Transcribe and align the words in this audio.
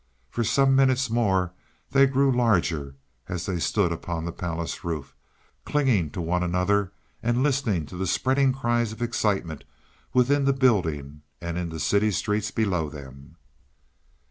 For 0.31 0.43
some 0.43 0.75
minutes 0.75 1.11
more 1.11 1.53
they 1.91 2.07
grew 2.07 2.31
larger, 2.35 2.95
as 3.29 3.45
they 3.45 3.59
stood 3.59 3.91
upon 3.91 4.25
the 4.25 4.31
palace 4.31 4.83
roof, 4.83 5.15
clinging 5.63 6.09
to 6.09 6.21
one 6.21 6.41
another 6.41 6.91
and 7.21 7.43
listening 7.43 7.85
to 7.85 7.97
the 7.97 8.07
spreading 8.07 8.51
cries 8.51 8.91
of 8.91 9.03
excitement 9.03 9.63
within 10.11 10.45
the 10.45 10.53
building 10.53 11.21
and 11.39 11.55
in 11.55 11.69
the 11.69 11.79
city 11.79 12.09
streets 12.09 12.49
below 12.49 12.89
them. 12.89 13.35